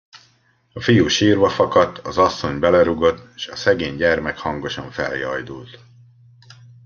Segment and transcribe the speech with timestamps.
[0.73, 5.79] A fiú sírva fakadt, az asszony belerúgott, s a szegény gyermek hangosan feljajdult.